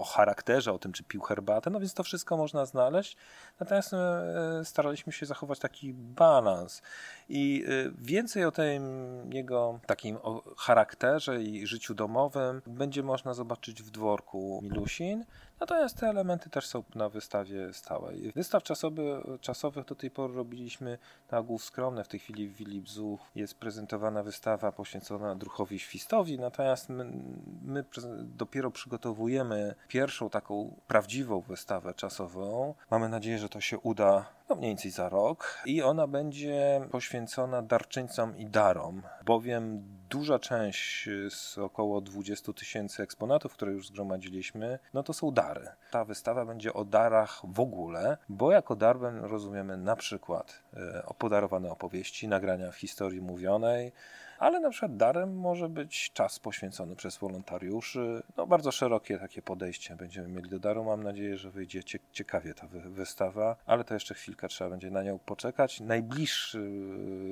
o 0.00 0.04
charakterze, 0.04 0.72
o 0.72 0.78
tym, 0.78 0.92
czy 0.92 1.04
pił 1.04 1.20
herbatę, 1.20 1.70
no 1.70 1.80
więc 1.80 1.94
to 1.94 2.02
wszystko 2.02 2.36
można 2.36 2.66
znaleźć. 2.66 3.16
Natomiast 3.60 3.94
e, 3.94 4.64
staraliśmy 4.64 5.12
się 5.12 5.26
zachować 5.26 5.58
taki 5.58 5.94
balans 5.94 6.82
i 7.28 7.64
więcej 7.98 8.44
o 8.44 8.52
tym 8.52 8.82
jego 9.32 9.80
takim 9.86 10.18
charakterze 10.56 11.42
i 11.42 11.66
życiu 11.66 11.94
domowym 11.94 12.62
będzie 12.66 13.02
można 13.02 13.34
zobaczyć 13.34 13.82
w 13.82 13.90
dworku 13.90 14.60
Milusin. 14.62 15.24
Natomiast 15.62 15.96
te 15.96 16.08
elementy 16.08 16.50
też 16.50 16.66
są 16.66 16.82
na 16.94 17.08
wystawie 17.08 17.72
stałej. 17.72 18.32
Wystaw 18.32 18.62
czasowy, 18.62 19.22
czasowych 19.40 19.84
do 19.84 19.94
tej 19.94 20.10
pory 20.10 20.34
robiliśmy 20.34 20.98
na 21.30 21.38
ogół 21.38 21.58
skromne. 21.58 22.04
W 22.04 22.08
tej 22.08 22.20
chwili 22.20 22.48
w 22.48 22.56
Wilipzu 22.56 23.18
jest 23.34 23.54
prezentowana 23.54 24.22
wystawa 24.22 24.72
poświęcona 24.72 25.34
Druchowi 25.34 25.78
Świstowi, 25.78 26.38
natomiast 26.38 26.88
my, 26.88 27.12
my 27.64 27.84
dopiero 28.22 28.70
przygotowujemy 28.70 29.74
pierwszą 29.88 30.30
taką 30.30 30.76
prawdziwą 30.86 31.40
wystawę 31.40 31.94
czasową. 31.94 32.74
Mamy 32.90 33.08
nadzieję, 33.08 33.38
że 33.38 33.48
to 33.48 33.60
się 33.60 33.78
uda 33.78 34.26
no 34.48 34.56
mniej 34.56 34.70
więcej 34.70 34.90
za 34.90 35.08
rok 35.08 35.62
i 35.66 35.82
ona 35.82 36.06
będzie 36.06 36.80
poświęcona 36.90 37.62
darczyńcom 37.62 38.38
i 38.38 38.46
darom, 38.46 39.02
bowiem 39.24 39.82
duża 40.12 40.38
część 40.38 41.08
z 41.30 41.58
około 41.58 42.00
20 42.00 42.52
tysięcy 42.52 43.02
eksponatów, 43.02 43.52
które 43.52 43.72
już 43.72 43.88
zgromadziliśmy, 43.88 44.78
no 44.94 45.02
to 45.02 45.12
są 45.12 45.30
dary. 45.30 45.68
Ta 45.90 46.04
wystawa 46.04 46.44
będzie 46.44 46.72
o 46.72 46.84
darach 46.84 47.40
w 47.44 47.60
ogóle, 47.60 48.16
bo 48.28 48.52
jako 48.52 48.76
dar 48.76 48.96
rozumiemy 49.20 49.76
na 49.76 49.96
przykład 49.96 50.62
e, 50.74 51.14
podarowane 51.18 51.70
opowieści, 51.70 52.28
nagrania 52.28 52.72
w 52.72 52.76
historii 52.76 53.20
mówionej, 53.20 53.92
ale 54.42 54.60
na 54.60 54.70
przykład 54.70 54.96
darem 54.96 55.36
może 55.36 55.68
być 55.68 56.10
czas 56.12 56.38
poświęcony 56.38 56.96
przez 56.96 57.16
wolontariuszy. 57.16 58.22
No, 58.36 58.46
bardzo 58.46 58.72
szerokie 58.72 59.18
takie 59.18 59.42
podejście 59.42 59.96
będziemy 59.96 60.28
mieli 60.28 60.50
do 60.50 60.58
daru. 60.58 60.84
Mam 60.84 61.02
nadzieję, 61.02 61.36
że 61.36 61.50
wyjdzie 61.50 61.80
ciekawie 62.12 62.54
ta 62.54 62.66
wystawa, 62.66 63.56
ale 63.66 63.84
to 63.84 63.94
jeszcze 63.94 64.14
chwilkę 64.14 64.48
trzeba 64.48 64.70
będzie 64.70 64.90
na 64.90 65.02
nią 65.02 65.18
poczekać. 65.18 65.80
Najbliższy 65.80 66.58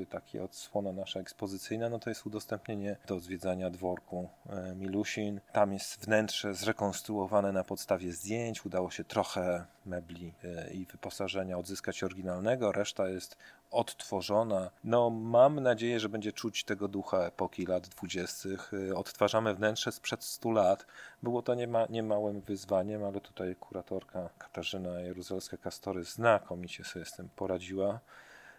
y, 0.02 0.06
taki 0.10 0.38
odsłona 0.38 0.92
nasza 0.92 1.20
ekspozycyjna, 1.20 1.88
no 1.88 1.98
to 1.98 2.10
jest 2.10 2.26
udostępnienie 2.26 2.96
do 3.06 3.20
zwiedzania 3.20 3.70
dworku 3.70 4.28
e, 4.50 4.74
Milusin. 4.74 5.40
Tam 5.52 5.72
jest 5.72 6.04
wnętrze 6.04 6.54
zrekonstruowane 6.54 7.52
na 7.52 7.64
podstawie 7.64 8.12
zdjęć. 8.12 8.66
Udało 8.66 8.90
się 8.90 9.04
trochę 9.04 9.64
mebli 9.86 10.32
e, 10.44 10.70
i 10.72 10.86
wyposażenia 10.86 11.58
odzyskać 11.58 12.02
oryginalnego, 12.02 12.72
reszta 12.72 13.08
jest 13.08 13.36
odtworzona. 13.70 14.70
No, 14.84 15.10
mam 15.10 15.60
nadzieję, 15.60 16.00
że 16.00 16.08
będzie 16.08 16.32
czuć 16.32 16.64
tego 16.64 16.88
ducha 16.88 16.99
epoki 17.12 17.66
lat 17.66 17.88
dwudziestych. 17.88 18.72
E, 18.90 18.94
odtwarzamy 18.94 19.54
wnętrze 19.54 19.92
sprzed 19.92 20.24
100 20.24 20.50
lat. 20.50 20.86
Było 21.22 21.42
to 21.42 21.54
niema, 21.54 21.86
niemałym 21.90 22.40
wyzwaniem, 22.40 23.04
ale 23.04 23.20
tutaj 23.20 23.56
kuratorka 23.56 24.28
Katarzyna 24.38 24.90
Jaruzelska-Kastory 24.90 26.04
znakomicie 26.04 26.84
sobie 26.84 27.04
z 27.04 27.12
tym 27.12 27.28
poradziła. 27.36 28.00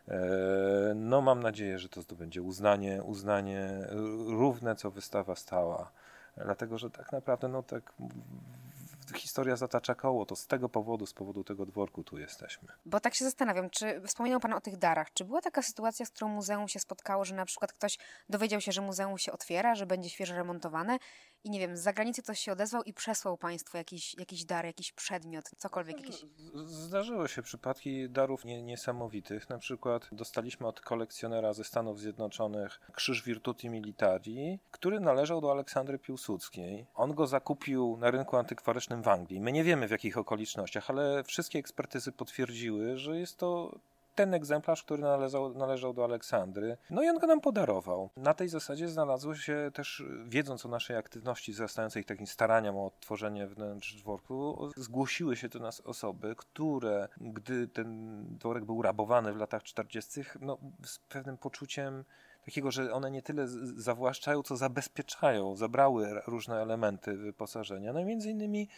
E, 0.08 0.20
no, 0.96 1.22
mam 1.22 1.44
nadzieję, 1.44 1.80
że 1.80 1.90
to 1.90 2.02
zdobędzie 2.02 2.42
uznanie, 2.42 3.04
uznanie 3.04 3.88
równe, 4.28 4.76
co 4.76 4.92
wystawa 4.92 5.36
stała. 5.36 5.92
Dlatego, 6.38 6.78
że 6.78 6.90
tak 6.90 7.12
naprawdę, 7.12 7.48
no 7.48 7.64
tak 7.64 7.94
historia 9.18 9.56
zatacza 9.56 9.96
koło, 9.96 10.26
to 10.26 10.36
z 10.36 10.48
tego 10.48 10.70
powodu, 10.70 11.06
z 11.06 11.14
powodu 11.14 11.44
tego 11.44 11.66
dworku 11.66 12.04
tu 12.04 12.18
jesteśmy. 12.18 12.70
Bo 12.86 13.00
tak 13.00 13.16
się 13.16 13.26
zastanawiam, 13.26 13.70
czy 13.70 14.02
wspomniał 14.08 14.40
Pan 14.40 14.54
o 14.54 14.62
tych 14.62 14.78
darach, 14.78 15.14
czy 15.14 15.26
była 15.26 15.42
taka 15.42 15.62
sytuacja, 15.62 16.06
z 16.06 16.10
którą 16.10 16.28
muzeum 16.28 16.68
się 16.68 16.80
spotkało, 16.80 17.26
że 17.26 17.36
na 17.36 17.46
przykład 17.46 17.74
ktoś 17.74 17.98
dowiedział 18.30 18.62
się, 18.62 18.72
że 18.72 18.82
muzeum 18.82 19.18
się 19.18 19.32
otwiera, 19.32 19.76
że 19.76 19.86
będzie 19.86 20.10
świeżo 20.10 20.36
remontowane 20.36 21.00
i 21.44 21.50
nie 21.50 21.60
wiem, 21.60 21.78
z 21.78 21.80
zagranicy 21.80 22.24
ktoś 22.24 22.40
się 22.40 22.52
odezwał 22.52 22.84
i 22.84 22.94
przesłał 22.94 23.38
Państwu 23.38 23.78
jakiś, 23.78 24.16
jakiś 24.18 24.46
dar, 24.46 24.66
jakiś 24.66 24.92
przedmiot, 24.92 25.46
cokolwiek. 25.58 25.98
Jakiś... 25.98 26.26
Zdarzyły 26.66 27.30
się 27.30 27.42
przypadki 27.42 28.10
darów 28.10 28.46
nie, 28.46 28.64
niesamowitych. 28.64 29.50
Na 29.50 29.58
przykład 29.58 30.10
dostaliśmy 30.12 30.68
od 30.68 30.82
kolekcjonera 30.82 31.54
ze 31.54 31.64
Stanów 31.64 32.00
Zjednoczonych 32.00 32.80
krzyż 32.94 33.24
Virtuti 33.24 33.70
Militari, 33.70 34.60
który 34.72 35.00
należał 35.00 35.42
do 35.42 35.52
Aleksandry 35.52 36.00
Piłsudskiej. 36.00 36.86
On 36.96 37.14
go 37.14 37.28
zakupił 37.28 37.98
na 37.98 38.12
rynku 38.12 38.38
antykwarycznym 38.38 39.02
w 39.02 39.08
Anglii. 39.08 39.42
My 39.42 39.52
nie 39.52 39.64
wiemy 39.64 39.88
w 39.88 39.92
jakich 39.92 40.18
okolicznościach, 40.18 40.90
ale 40.90 41.24
wszystkie 41.24 41.60
ekspertyzy 41.60 42.12
potwierdziły, 42.12 42.98
że 42.98 43.20
jest 43.20 43.38
to 43.38 43.80
ten 44.22 44.34
egzemplarz, 44.34 44.84
który 44.84 45.04
należał, 45.04 45.54
należał 45.54 45.94
do 45.94 46.04
Aleksandry. 46.04 46.78
No 46.90 47.04
i 47.04 47.10
on 47.10 47.20
go 47.20 47.28
nam 47.28 47.42
podarował. 47.42 48.10
Na 48.18 48.34
tej 48.34 48.50
zasadzie 48.50 48.88
znalazło 48.88 49.36
się 49.36 49.72
też, 49.74 50.04
wiedząc 50.26 50.66
o 50.66 50.70
naszej 50.70 50.98
aktywności 50.98 51.52
wzrastającej 51.52 52.06
takim 52.06 52.28
staraniom 52.28 52.78
o 52.78 52.86
odtworzenie 52.86 53.48
wnętrz 53.48 53.96
dworku, 53.96 54.70
zgłosiły 54.78 55.36
się 55.36 55.50
do 55.50 55.60
nas 55.60 55.82
osoby, 55.82 56.36
które, 56.38 57.08
gdy 57.18 57.68
ten 57.68 58.24
dworek 58.38 58.66
był 58.66 58.82
rabowany 58.82 59.34
w 59.34 59.38
latach 59.38 59.64
40., 59.64 60.22
no, 60.42 60.58
z 60.86 61.00
pewnym 61.00 61.38
poczuciem 61.38 62.04
takiego, 62.46 62.72
że 62.72 62.94
one 62.94 63.12
nie 63.12 63.22
tyle 63.22 63.48
zawłaszczają, 63.78 64.44
co 64.44 64.58
zabezpieczają, 64.58 65.56
zabrały 65.56 66.22
różne 66.28 66.62
elementy 66.62 67.18
wyposażenia. 67.18 67.94
No 67.94 68.06
między 68.06 68.30
innymi 68.30 68.70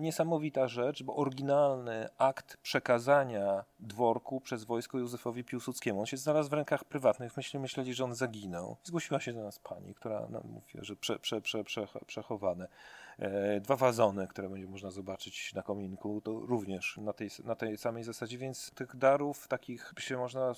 niesamowita 0.00 0.68
rzecz, 0.68 1.02
bo 1.02 1.16
oryginalny 1.16 2.08
akt 2.18 2.56
przekazania 2.56 3.64
dworku 3.80 4.40
przez 4.40 4.64
wojsko 4.64 4.98
Józefowi 4.98 5.44
Piłsudskiemu, 5.44 6.00
on 6.00 6.06
się 6.06 6.16
znalazł 6.16 6.50
w 6.50 6.52
rękach 6.52 6.84
prywatnych, 6.84 7.36
myśleli, 7.36 7.62
myśleli 7.62 7.94
że 7.94 8.04
on 8.04 8.14
zaginął. 8.14 8.76
Zgłosiła 8.84 9.20
się 9.20 9.32
do 9.32 9.42
nas 9.42 9.58
pani, 9.58 9.94
która 9.94 10.26
no, 10.30 10.40
mówiła, 10.44 10.84
że 10.84 10.96
prze, 10.96 11.18
prze, 11.18 11.40
prze, 11.40 11.64
przechowane. 12.06 12.68
E, 13.18 13.60
dwa 13.60 13.76
wazony, 13.76 14.28
które 14.28 14.48
będzie 14.48 14.68
można 14.68 14.90
zobaczyć 14.90 15.54
na 15.54 15.62
kominku, 15.62 16.20
to 16.20 16.32
również 16.32 16.96
na 17.02 17.12
tej, 17.12 17.28
na 17.44 17.54
tej 17.54 17.78
samej 17.78 18.04
zasadzie, 18.04 18.38
więc 18.38 18.70
tych 18.70 18.96
darów 18.96 19.48
takich 19.48 19.94
się 19.98 20.16
można 20.16 20.52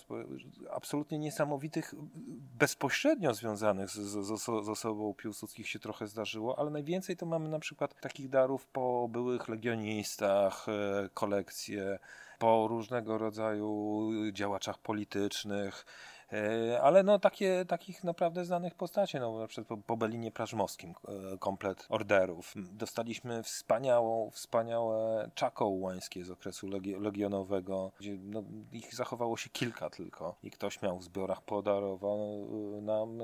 absolutnie 0.70 1.18
niesamowitych, 1.18 1.94
bezpośrednio 2.58 3.34
związanych 3.34 3.90
z, 3.90 3.94
z, 3.94 4.42
z 4.44 4.68
osobą 4.68 5.14
Piłsudskich 5.14 5.68
się 5.68 5.78
trochę 5.78 6.06
zdarzyło, 6.06 6.58
ale 6.58 6.70
najwięcej 6.70 7.16
to 7.16 7.26
mamy 7.26 7.48
na 7.48 7.58
przykład 7.58 8.00
takich 8.00 8.28
darów 8.28 8.66
po 8.66 8.89
byłych 9.08 9.48
legionistach, 9.48 10.66
e, 10.68 11.08
kolekcje, 11.14 11.98
po 12.38 12.68
różnego 12.68 13.18
rodzaju 13.18 14.10
działaczach 14.32 14.78
politycznych, 14.78 15.84
E, 16.32 16.80
ale 16.82 17.02
no 17.02 17.18
takie, 17.18 17.64
takich 17.64 18.04
naprawdę 18.04 18.44
znanych 18.44 18.74
postaci, 18.74 19.18
no 19.20 19.38
na 19.38 19.46
przykład 19.46 19.68
po, 19.68 19.76
po 19.86 19.96
Belinie 19.96 20.30
Prażmowskim 20.30 20.94
e, 21.34 21.38
komplet 21.38 21.86
orderów. 21.88 22.54
Dostaliśmy 22.56 23.42
wspaniałą, 23.42 24.30
wspaniałe 24.30 25.30
czakołłańskie 25.34 26.24
z 26.24 26.30
okresu 26.30 26.68
legionowego, 27.00 27.92
gdzie 28.00 28.16
no, 28.22 28.42
ich 28.72 28.94
zachowało 28.94 29.36
się 29.36 29.50
kilka 29.50 29.90
tylko 29.90 30.36
i 30.42 30.50
ktoś 30.50 30.82
miał 30.82 30.98
w 30.98 31.04
zbiorach 31.04 31.42
podarował 31.42 32.48
nam 32.82 33.18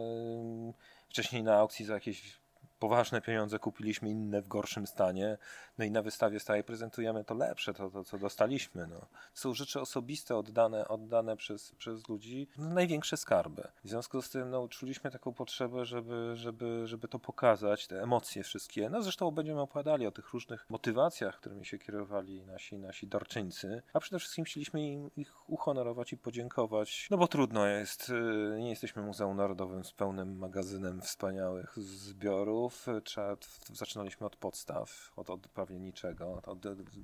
wcześniej 1.09 1.43
na 1.43 1.57
aukcji 1.57 1.85
za 1.85 1.95
jakieś 1.95 2.41
poważne 2.79 3.21
pieniądze 3.21 3.59
kupiliśmy 3.59 4.11
inne 4.11 4.43
w 4.43 4.49
gorszym 4.49 4.87
stanie, 4.87 5.39
no 5.79 5.85
i 5.85 5.91
na 5.91 6.03
wystawie 6.03 6.41
stałej 6.41 6.65
prezentujemy 6.65 7.25
to 7.25 7.35
lepsze, 7.35 7.75
to, 7.75 7.91
to 7.91 8.05
co 8.05 8.19
dostaliśmy. 8.19 8.87
No. 8.87 9.07
Są 9.35 9.55
rzeczy 9.55 9.81
osobiste 9.81 10.37
oddane, 10.37 10.89
oddane 10.89 11.37
przez, 11.37 11.73
przez 11.73 12.09
ludzi, 12.09 12.49
no, 12.59 12.75
największe 12.75 13.17
skarby. 13.17 13.69
W 13.85 13.89
związku 13.89 14.23
z 14.23 14.31
tym 14.31 14.51
no, 14.51 14.69
czuliśmy 14.69 15.11
taką 15.11 15.33
potrzebę, 15.33 15.85
żeby, 15.85 16.33
żeby, 16.37 16.87
żeby 16.87 17.09
to 17.09 17.19
pokazać, 17.19 17.87
te 17.87 18.03
emocje 18.03 18.43
wszystkie. 18.43 18.91
No 18.91 19.03
zresztą 19.03 19.31
będziemy 19.31 19.61
opowiadali 19.61 20.07
o 20.07 20.11
tych 20.11 20.33
różnych 20.33 20.71
motywacjach, 20.71 21.41
którymi 21.41 21.67
się 21.67 21.79
kierowali 21.79 22.43
nasi, 22.43 22.79
nasi 22.79 23.07
darczyńcy, 23.07 23.83
a 23.93 24.01
przede 24.01 24.19
wszystkim 24.19 24.45
chcieliśmy 24.45 24.83
im, 24.87 25.11
ich 25.17 25.51
uhonorować 25.51 26.13
i 26.13 26.17
podziękować, 26.17 27.09
no 27.11 27.17
bo 27.17 27.29
trudno 27.29 27.67
jest, 27.67 28.09
y, 28.09 28.57
nie 28.59 28.71
jesteśmy 28.71 29.03
Muzeum 29.03 29.37
Narodowym 29.37 29.85
z 29.85 29.93
pełnym 29.93 30.39
magazynem 30.39 31.01
wspaniałych 31.01 31.79
zbiorów, 31.79 32.66
Trzeba, 33.05 33.37
zaczynaliśmy 33.73 34.27
od 34.27 34.37
podstaw, 34.37 35.13
od, 35.17 35.31
od 35.31 35.49
prawie 35.49 35.79
niczego. 35.79 36.43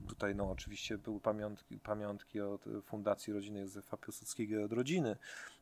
tutaj 0.09 0.35
no, 0.35 0.50
oczywiście 0.50 0.99
były 0.99 1.21
pamiątki, 1.21 1.78
pamiątki 1.78 2.40
od 2.40 2.64
Fundacji 2.85 3.33
Rodziny 3.33 3.61
Józefa 3.61 3.97
Piłsudskiego 3.97 4.64
od 4.64 4.73
rodziny, 4.73 5.16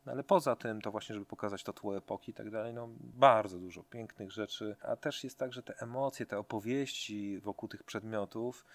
no, 0.06 0.12
ale 0.12 0.24
poza 0.24 0.56
tym 0.56 0.80
to 0.80 0.90
właśnie, 0.90 1.14
żeby 1.14 1.26
pokazać 1.26 1.62
to 1.62 1.72
tło 1.72 1.96
epoki 1.96 2.30
i 2.30 2.34
tak 2.34 2.50
dalej, 2.50 2.74
no 2.74 2.88
bardzo 3.00 3.58
dużo 3.58 3.82
pięknych 3.82 4.32
rzeczy, 4.32 4.76
a 4.82 4.96
też 4.96 5.24
jest 5.24 5.38
tak, 5.38 5.52
że 5.52 5.62
te 5.62 5.74
emocje, 5.78 6.26
te 6.26 6.38
opowieści 6.38 7.40
wokół 7.40 7.68
tych 7.68 7.82
przedmiotów 7.82 8.66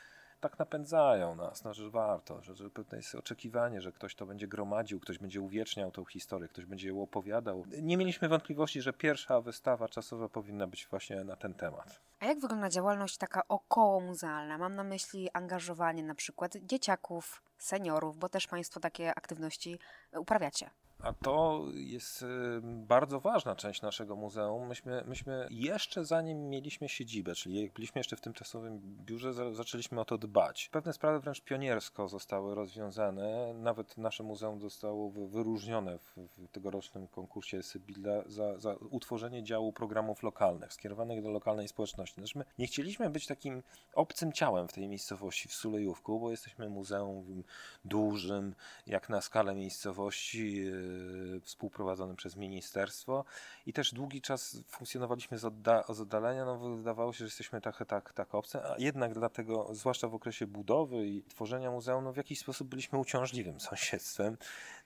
tak 0.50 0.60
napędzają 0.60 1.36
nas, 1.36 1.64
no, 1.64 1.74
że 1.74 1.90
warto, 1.90 2.42
że, 2.42 2.56
że 2.56 2.70
pewne 2.70 2.98
jest 2.98 3.16
oczekiwanie, 3.16 3.82
że 3.82 3.92
ktoś 3.92 4.16
to 4.16 4.26
będzie 4.26 4.48
gromadził, 4.48 5.00
ktoś 5.00 5.18
będzie 5.18 5.42
uwieczniał 5.42 5.92
tą 5.92 6.06
historię, 6.06 6.48
ktoś 6.48 6.66
będzie 6.66 6.88
ją 6.88 7.02
opowiadał. 7.02 7.64
Nie 7.82 7.98
mieliśmy 7.98 8.28
wątpliwości, 8.30 8.82
że 8.82 8.94
pierwsza 8.94 9.42
wystawa 9.42 9.90
czasowa 9.90 10.30
powinna 10.30 10.68
być 10.68 10.88
właśnie 10.88 11.24
na 11.24 11.36
ten 11.36 11.54
temat. 11.54 12.02
A 12.20 12.26
jak 12.26 12.40
wygląda 12.40 12.70
działalność 12.70 13.18
taka 13.18 13.48
około 13.48 14.00
muzealna? 14.00 14.58
Mam 14.58 14.76
na 14.76 14.84
myśli 14.84 15.30
angażowanie 15.34 16.04
na 16.04 16.16
przykład 16.16 16.58
dzieciaków, 16.58 17.42
seniorów, 17.58 18.18
bo 18.18 18.30
też 18.30 18.48
Państwo 18.48 18.80
takie 18.80 19.16
aktywności 19.16 19.80
uprawiacie. 20.12 20.70
A 21.00 21.14
to 21.14 21.66
jest 21.74 22.22
y, 22.22 22.26
bardzo 22.64 23.20
ważna 23.20 23.56
część 23.56 23.82
naszego 23.82 24.16
muzeum. 24.16 24.68
Myśmy, 24.68 25.04
myśmy 25.08 25.48
jeszcze 25.52 26.06
zanim 26.06 26.50
mieliśmy 26.50 26.90
siedzibę, 26.90 27.36
czyli 27.36 27.62
jak 27.62 27.74
byliśmy 27.74 28.00
jeszcze 28.00 28.16
w 28.16 28.22
tymczasowym 28.22 28.82
biurze, 29.06 29.54
zaczęliśmy 29.54 30.02
o 30.02 30.06
to 30.06 30.18
dbać. 30.18 30.70
Pewne 30.72 30.94
sprawy 30.94 31.20
wręcz 31.20 31.42
pioniersko 31.42 32.08
zostały 32.08 32.56
rozwiązane. 32.56 33.54
Nawet 33.54 33.98
nasze 33.98 34.24
muzeum 34.24 34.62
zostało 34.62 35.10
wyróżnione 35.10 35.98
w, 35.98 36.16
w 36.38 36.48
tegorocznym 36.52 37.08
konkursie 37.08 37.64
Sybilla 37.64 38.24
za, 38.26 38.60
za 38.60 38.74
utworzenie 38.74 39.44
działu 39.44 39.74
programów 39.74 40.24
lokalnych, 40.24 40.74
skierowanych 40.74 41.24
do 41.24 41.32
lokalnej 41.32 41.68
społeczności. 41.68 42.16
Znaczy 42.16 42.38
my 42.38 42.46
nie 42.60 42.68
chcieliśmy 42.68 43.10
być 43.10 43.28
takim 43.28 43.64
obcym 43.94 44.34
ciałem 44.34 44.68
w 44.68 44.74
tej 44.74 44.88
miejscowości 44.88 45.50
w 45.50 45.54
Sulejówku, 45.54 46.20
bo 46.20 46.32
jesteśmy 46.32 46.70
muzeum 46.70 47.44
dużym, 47.86 48.56
jak 48.88 49.10
na 49.10 49.22
skalę 49.22 49.56
miejscowości 49.56 50.66
y, 50.86 51.26
Y, 51.36 51.42
współprowadzonym 51.42 52.16
przez 52.16 52.36
ministerstwo 52.36 53.26
i 53.66 53.74
też 53.74 53.94
długi 53.94 54.22
czas 54.22 54.58
funkcjonowaliśmy 54.68 55.38
z, 55.38 55.44
odda- 55.44 55.94
z 55.94 56.02
oddalenia, 56.02 56.46
no 56.46 56.58
wydawało 56.58 57.14
się, 57.14 57.18
że 57.18 57.26
jesteśmy 57.26 57.62
tak, 57.62 57.86
tak, 57.88 58.14
tak 58.14 58.36
obce, 58.36 58.72
a 58.72 58.76
jednak 58.78 59.14
dlatego, 59.14 59.68
zwłaszcza 59.72 60.08
w 60.08 60.16
okresie 60.16 60.48
budowy 60.48 61.08
i 61.08 61.24
tworzenia 61.24 61.72
muzeum, 61.72 62.04
no 62.04 62.14
w 62.14 62.18
jakiś 62.18 62.40
sposób 62.40 62.68
byliśmy 62.68 63.00
uciążliwym 63.00 63.60
sąsiedztwem. 63.70 64.38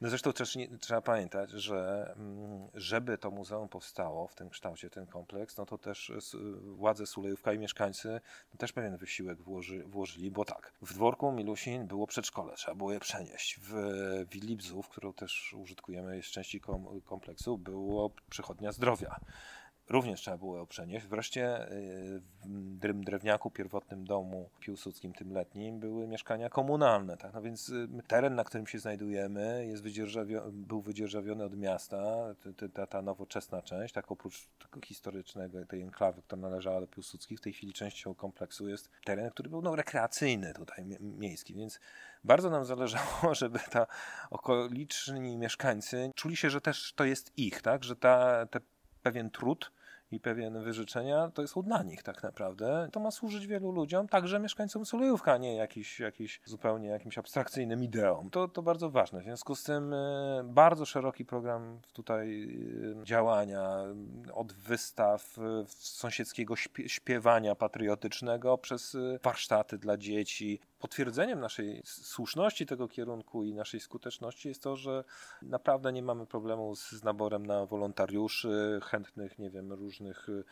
No 0.01 0.09
zresztą 0.09 0.33
też 0.33 0.55
nie, 0.55 0.77
trzeba 0.77 1.01
pamiętać, 1.01 1.51
że 1.51 2.11
mm, 2.17 2.67
żeby 2.73 3.17
to 3.17 3.31
muzeum 3.31 3.69
powstało 3.69 4.27
w 4.27 4.35
tym 4.35 4.49
kształcie, 4.49 4.89
ten 4.89 5.07
kompleks, 5.07 5.57
no 5.57 5.65
to 5.65 5.77
też 5.77 6.11
władze 6.61 7.05
Sulejówka 7.05 7.53
i 7.53 7.59
mieszkańcy 7.59 8.21
no 8.53 8.57
też 8.57 8.73
pewien 8.73 8.97
wysiłek 8.97 9.41
włoży, 9.41 9.83
włożyli, 9.83 10.31
bo 10.31 10.45
tak, 10.45 10.73
w 10.81 10.93
dworku 10.93 11.31
Milusin 11.31 11.87
było 11.87 12.07
przedszkole, 12.07 12.53
trzeba 12.55 12.75
było 12.75 12.93
je 12.93 12.99
przenieść. 12.99 13.59
W 13.61 13.73
Willi 14.31 14.55
Bzów, 14.55 14.89
którą 14.89 15.13
też 15.13 15.55
użytkujemy 15.89 16.15
jest 16.17 16.29
części 16.29 16.61
kompleksu, 17.05 17.57
było 17.57 18.11
przychodnia 18.29 18.71
zdrowia 18.71 19.19
również 19.89 20.21
trzeba 20.21 20.37
było 20.37 20.57
ją 20.57 20.65
przenieść. 20.65 21.05
Wreszcie 21.05 21.71
y, 21.71 22.21
w 22.45 23.03
drewniaku, 23.03 23.51
pierwotnym 23.51 24.05
domu 24.05 24.49
piłsudskim, 24.59 25.13
tym 25.13 25.31
letnim, 25.31 25.79
były 25.79 26.07
mieszkania 26.07 26.49
komunalne. 26.49 27.17
Tak? 27.17 27.33
No 27.33 27.41
więc 27.41 27.69
y, 27.69 27.87
teren, 28.07 28.35
na 28.35 28.43
którym 28.43 28.67
się 28.67 28.79
znajdujemy, 28.79 29.65
jest 29.67 29.83
wydzierżawio 29.83 30.43
był 30.51 30.81
wydzierżawiony 30.81 31.43
od 31.43 31.57
miasta, 31.57 32.35
ta, 32.73 32.87
ta 32.87 33.01
nowoczesna 33.01 33.61
część, 33.61 33.93
tak 33.93 34.11
oprócz 34.11 34.47
tego 34.59 34.81
historycznego, 34.81 35.65
tej 35.65 35.81
enklawy, 35.81 36.21
która 36.21 36.41
należała 36.41 36.81
do 36.81 36.87
Piłsudskich, 36.87 37.39
w 37.39 37.41
tej 37.41 37.53
chwili 37.53 37.73
częścią 37.73 38.15
kompleksu 38.15 38.69
jest 38.69 38.89
teren, 39.05 39.29
który 39.29 39.49
był 39.49 39.61
no, 39.61 39.75
rekreacyjny 39.75 40.53
tutaj, 40.53 40.85
miejski, 40.99 41.53
więc 41.53 41.79
bardzo 42.23 42.49
nam 42.49 42.65
zależało, 42.65 43.35
żeby 43.41 43.59
ta 43.71 43.87
okoliczni 44.29 45.37
mieszkańcy 45.37 46.11
czuli 46.15 46.35
się, 46.35 46.49
że 46.49 46.61
też 46.61 46.93
to 46.93 47.03
jest 47.03 47.37
ich, 47.37 47.61
tak? 47.61 47.83
że 47.83 47.95
ta, 47.95 48.45
te 48.45 48.59
pewien 49.03 49.29
trud 49.29 49.71
i 50.11 50.19
pewien 50.19 50.63
wyrzeczenia, 50.63 51.31
to 51.33 51.47
są 51.47 51.61
dla 51.61 51.83
nich 51.83 52.03
tak 52.03 52.23
naprawdę. 52.23 52.89
To 52.91 52.99
ma 52.99 53.11
służyć 53.11 53.47
wielu 53.47 53.71
ludziom, 53.71 54.07
także 54.07 54.39
mieszkańcom 54.39 54.85
Sulejówka, 54.85 55.37
nie 55.37 55.55
jakiś, 55.55 55.99
jakiś 55.99 56.41
zupełnie 56.45 56.87
jakimś 56.87 57.17
abstrakcyjnym 57.17 57.83
ideom. 57.83 58.29
To, 58.29 58.47
to 58.47 58.61
bardzo 58.61 58.89
ważne. 58.89 59.21
W 59.21 59.23
związku 59.23 59.55
z 59.55 59.63
tym 59.63 59.93
e, 59.93 60.41
bardzo 60.43 60.85
szeroki 60.85 61.25
program 61.25 61.79
tutaj 61.93 62.49
e, 63.01 63.05
działania, 63.05 63.77
od 64.33 64.53
wystaw, 64.53 65.37
sąsiedzkiego 65.67 66.55
śpiewania 66.87 67.55
patriotycznego 67.55 68.57
przez 68.57 68.97
warsztaty 69.23 69.77
dla 69.77 69.97
dzieci, 69.97 70.59
potwierdzeniem 70.79 71.39
naszej 71.39 71.81
słuszności 71.85 72.65
tego 72.65 72.87
kierunku 72.87 73.43
i 73.43 73.53
naszej 73.53 73.79
skuteczności 73.79 74.47
jest 74.47 74.63
to, 74.63 74.75
że 74.75 75.03
naprawdę 75.41 75.93
nie 75.93 76.03
mamy 76.03 76.25
problemu 76.25 76.75
z 76.75 77.03
naborem 77.03 77.45
na 77.45 77.65
wolontariuszy, 77.65 78.79
chętnych, 78.83 79.39
nie 79.39 79.49
wiem, 79.49 79.73
różnych 79.73 80.29
y, 80.29 80.43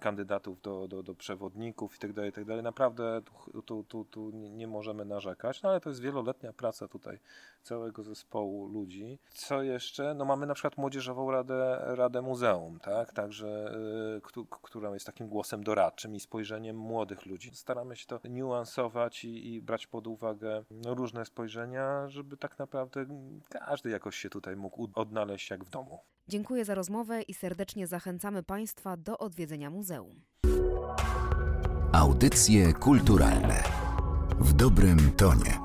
kandydatów 0.00 0.60
do, 0.60 0.88
do, 0.88 1.02
do 1.02 1.14
przewodników 1.14 1.92
itd., 1.94 2.14
tak 2.14 2.24
itd. 2.24 2.54
Tak 2.54 2.64
naprawdę 2.64 3.22
tu, 3.52 3.62
tu, 3.62 3.84
tu, 3.84 4.04
tu 4.04 4.30
nie 4.30 4.66
możemy 4.66 5.04
narzekać, 5.04 5.62
no 5.62 5.70
ale 5.70 5.80
to 5.80 5.88
jest 5.88 6.00
wieloletnia 6.00 6.52
praca 6.52 6.88
tutaj 6.88 7.18
całego 7.62 8.02
zespołu 8.02 8.66
ludzi. 8.66 9.18
Co 9.34 9.62
jeszcze? 9.62 10.14
No 10.14 10.24
mamy 10.24 10.46
na 10.46 10.54
przykład 10.54 10.76
Młodzieżową 10.76 11.30
Radę, 11.30 11.78
Radę 11.80 12.22
Muzeum, 12.22 12.80
tak? 12.80 13.12
Także, 13.12 13.74
y, 14.16 14.20
która 14.62 14.90
jest 14.94 15.06
takim 15.06 15.28
głosem 15.28 15.64
doradczym 15.64 16.14
i 16.14 16.20
spojrzeniem 16.20 16.76
młodych 16.76 17.26
ludzi. 17.26 17.50
Staramy 17.54 17.96
się 17.96 18.06
to 18.06 18.20
niuansować 18.28 19.24
i, 19.24 19.54
i 19.54 19.62
brać 19.72 19.86
pod 19.86 20.06
uwagę 20.06 20.64
różne 20.84 21.24
spojrzenia, 21.24 22.08
żeby 22.08 22.36
tak 22.36 22.58
naprawdę 22.58 23.06
każdy 23.50 23.90
jakoś 23.90 24.16
się 24.16 24.30
tutaj 24.30 24.56
mógł 24.56 24.88
odnaleźć 24.94 25.50
jak 25.50 25.64
w 25.64 25.70
domu. 25.70 26.00
Dziękuję 26.28 26.64
za 26.64 26.74
rozmowę 26.74 27.22
i 27.22 27.34
serdecznie 27.34 27.86
zachęcamy 27.86 28.42
Państwa 28.42 28.96
do 28.96 29.18
odwiedzenia 29.18 29.70
muzeum. 29.70 30.20
Audycje 31.92 32.72
kulturalne 32.72 33.62
w 34.40 34.52
dobrym 34.52 35.12
tonie. 35.16 35.61